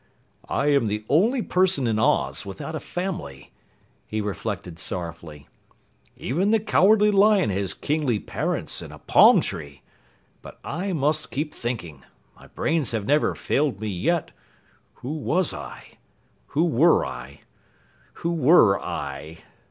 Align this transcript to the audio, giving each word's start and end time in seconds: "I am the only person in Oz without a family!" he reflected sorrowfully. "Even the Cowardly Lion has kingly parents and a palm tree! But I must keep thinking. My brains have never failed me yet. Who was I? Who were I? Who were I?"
"I 0.49 0.71
am 0.71 0.87
the 0.87 1.05
only 1.09 1.43
person 1.43 1.85
in 1.85 1.99
Oz 1.99 2.43
without 2.43 2.73
a 2.73 2.79
family!" 2.79 3.51
he 4.07 4.19
reflected 4.19 4.79
sorrowfully. 4.79 5.47
"Even 6.17 6.49
the 6.49 6.59
Cowardly 6.59 7.11
Lion 7.11 7.51
has 7.51 7.75
kingly 7.75 8.17
parents 8.17 8.81
and 8.81 8.91
a 8.91 8.97
palm 8.97 9.41
tree! 9.41 9.83
But 10.41 10.59
I 10.63 10.91
must 10.91 11.29
keep 11.29 11.53
thinking. 11.53 12.01
My 12.35 12.47
brains 12.47 12.89
have 12.93 13.05
never 13.05 13.35
failed 13.35 13.79
me 13.79 13.89
yet. 13.89 14.31
Who 14.95 15.11
was 15.13 15.53
I? 15.53 15.99
Who 16.47 16.63
were 16.65 17.05
I? 17.05 17.41
Who 18.13 18.33
were 18.33 18.79
I?" 18.81 19.37